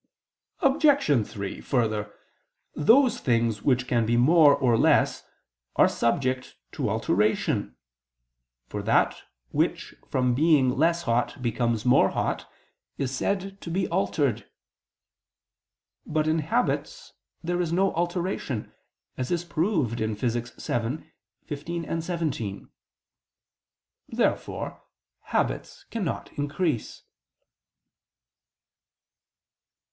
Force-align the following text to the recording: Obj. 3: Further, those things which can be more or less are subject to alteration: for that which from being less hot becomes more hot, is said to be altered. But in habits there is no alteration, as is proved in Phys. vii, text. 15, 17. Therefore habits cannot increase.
Obj. 0.61 1.27
3: 1.27 1.61
Further, 1.61 2.11
those 2.73 3.19
things 3.19 3.61
which 3.61 3.85
can 3.87 4.03
be 4.07 4.17
more 4.17 4.55
or 4.55 4.75
less 4.75 5.23
are 5.75 5.87
subject 5.87 6.55
to 6.71 6.89
alteration: 6.89 7.75
for 8.65 8.81
that 8.81 9.21
which 9.51 9.93
from 10.07 10.33
being 10.33 10.71
less 10.75 11.03
hot 11.03 11.39
becomes 11.39 11.85
more 11.85 12.09
hot, 12.09 12.51
is 12.97 13.15
said 13.15 13.61
to 13.61 13.69
be 13.69 13.87
altered. 13.89 14.49
But 16.07 16.27
in 16.27 16.39
habits 16.39 17.13
there 17.43 17.61
is 17.61 17.71
no 17.71 17.93
alteration, 17.93 18.73
as 19.17 19.29
is 19.29 19.45
proved 19.45 20.01
in 20.01 20.15
Phys. 20.15 20.33
vii, 20.55 20.97
text. 20.97 21.11
15, 21.45 22.01
17. 22.01 22.69
Therefore 24.09 24.81
habits 25.25 25.83
cannot 25.91 26.33
increase. 26.39 27.03